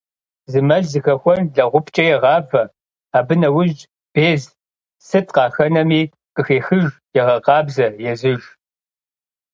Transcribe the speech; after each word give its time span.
Зы 0.51 0.59
мэл 0.67 0.83
зыхэхуэн 0.91 1.41
лэгъупкӏэ 1.55 2.03
егъавэ, 2.15 2.63
абы 3.17 3.35
нэужь 3.41 3.81
без, 4.13 4.43
сыт 5.07 5.27
къыхэнэмэ, 5.35 6.01
къыхехыж, 6.35 6.87
егъэкъабзэ, 7.19 7.87
езыж. 8.11 8.41